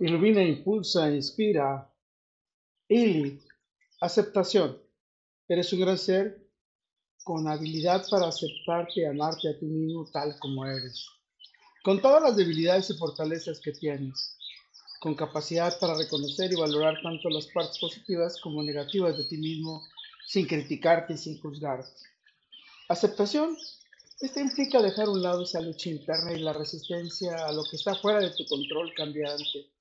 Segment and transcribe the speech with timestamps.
[0.00, 1.88] Ilumina, impulsa, inspira.
[2.88, 3.40] Ili,
[4.00, 4.76] aceptación.
[5.48, 6.44] Eres un gran ser
[7.22, 11.06] con habilidad para aceptarte y amarte a ti mismo tal como eres.
[11.84, 14.36] Con todas las debilidades y fortalezas que tienes.
[15.00, 19.86] Con capacidad para reconocer y valorar tanto las partes positivas como negativas de ti mismo
[20.26, 22.00] sin criticarte y sin juzgarte.
[22.88, 23.56] Aceptación.
[24.20, 27.76] Esta implica dejar a un lado esa lucha interna y la resistencia a lo que
[27.76, 29.73] está fuera de tu control cambiante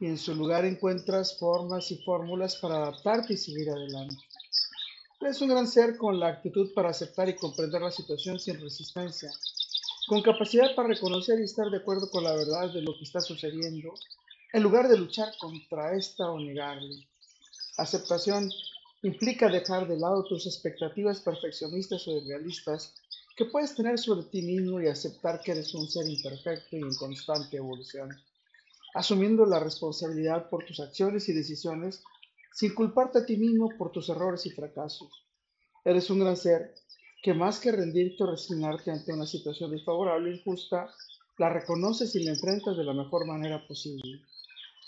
[0.00, 4.16] y en su lugar encuentras formas y fórmulas para adaptarte y seguir adelante.
[5.20, 9.32] Eres un gran ser con la actitud para aceptar y comprender la situación sin resistencia,
[10.06, 13.20] con capacidad para reconocer y estar de acuerdo con la verdad de lo que está
[13.20, 13.94] sucediendo,
[14.52, 17.06] en lugar de luchar contra esta o negarle.
[17.78, 18.50] Aceptación
[19.02, 22.94] implica dejar de lado tus expectativas perfeccionistas o irrealistas
[23.36, 26.94] que puedes tener sobre ti mismo y aceptar que eres un ser imperfecto y en
[26.94, 28.10] constante evolución
[28.94, 32.02] asumiendo la responsabilidad por tus acciones y decisiones
[32.52, 35.26] sin culparte a ti mismo por tus errores y fracasos.
[35.84, 36.74] Eres un gran ser
[37.22, 40.94] que más que rendirte o resignarte ante una situación desfavorable e injusta,
[41.38, 44.20] la reconoces y la enfrentas de la mejor manera posible.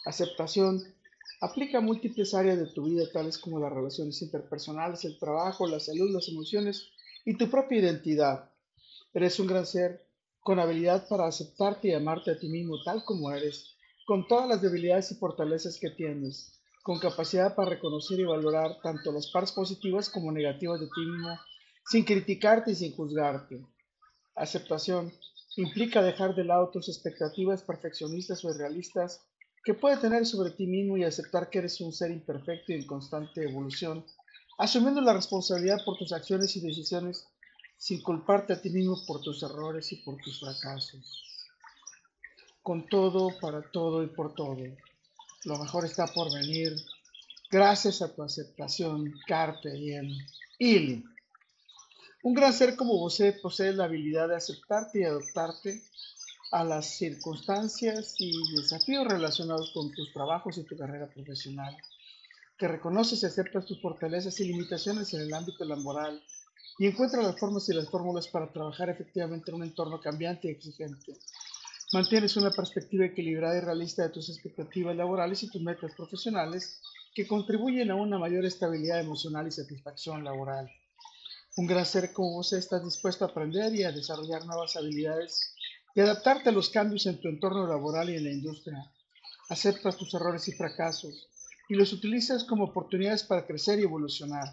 [0.04, 0.80] Aceptación
[1.40, 6.10] aplica múltiples áreas de tu vida, tales como las relaciones interpersonales, el trabajo, la salud,
[6.12, 6.90] las emociones
[7.24, 8.50] y tu propia identidad.
[9.12, 10.06] Eres un gran ser
[10.40, 13.75] con habilidad para aceptarte y amarte a ti mismo tal como eres
[14.06, 19.10] con todas las debilidades y fortalezas que tienes, con capacidad para reconocer y valorar tanto
[19.10, 21.36] las partes positivas como negativas de ti mismo,
[21.84, 23.66] sin criticarte y sin juzgarte.
[24.36, 25.12] Aceptación
[25.56, 29.26] implica dejar de lado tus expectativas perfeccionistas o irrealistas
[29.64, 32.86] que puedes tener sobre ti mismo y aceptar que eres un ser imperfecto y en
[32.86, 34.06] constante evolución,
[34.56, 37.26] asumiendo la responsabilidad por tus acciones y decisiones
[37.76, 41.35] sin culparte a ti mismo por tus errores y por tus fracasos
[42.66, 44.56] con todo, para todo y por todo.
[45.44, 46.74] Lo mejor está por venir.
[47.48, 50.08] Gracias a tu aceptación, Carpe Diem.
[50.58, 51.04] Il.
[52.24, 55.80] Un gran ser como vos posee la habilidad de aceptarte y adoptarte
[56.50, 61.76] a las circunstancias y desafíos relacionados con tus trabajos y tu carrera profesional,
[62.58, 66.20] que reconoces y aceptas tus fortalezas y limitaciones en el ámbito laboral
[66.80, 70.50] y encuentras las formas y las fórmulas para trabajar efectivamente en un entorno cambiante y
[70.50, 71.14] exigente.
[71.92, 76.80] Mantienes una perspectiva equilibrada y realista de tus expectativas laborales y tus metas profesionales
[77.14, 80.68] que contribuyen a una mayor estabilidad emocional y satisfacción laboral.
[81.56, 85.54] Un gran ser como vos estás dispuesto a aprender y a desarrollar nuevas habilidades
[85.94, 88.92] y adaptarte a los cambios en tu entorno laboral y en la industria.
[89.48, 91.28] Aceptas tus errores y fracasos
[91.68, 94.52] y los utilizas como oportunidades para crecer y evolucionar.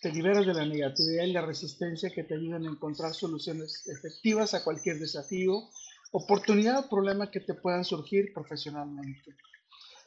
[0.00, 4.54] Te liberas de la negatividad y la resistencia que te ayudan a encontrar soluciones efectivas
[4.54, 5.68] a cualquier desafío
[6.16, 9.36] oportunidad o problema que te puedan surgir profesionalmente.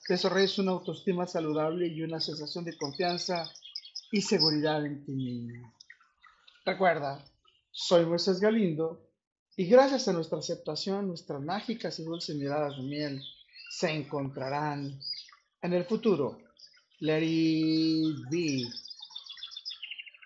[0.08, 3.44] Desarrolles una autoestima saludable y una sensación de confianza
[4.12, 5.72] y seguridad en ti mismo.
[6.66, 7.24] Recuerda,
[7.69, 9.08] soy Moisés Galindo
[9.56, 13.22] y gracias a nuestra aceptación, nuestras mágicas y dulces miradas de miel
[13.69, 15.00] se encontrarán
[15.62, 16.40] en el futuro.
[17.02, 18.64] Let it be.